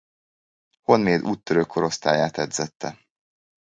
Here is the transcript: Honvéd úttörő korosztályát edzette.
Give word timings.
Honvéd 0.81 1.21
úttörő 1.21 1.63
korosztályát 1.63 2.37
edzette. 2.37 2.99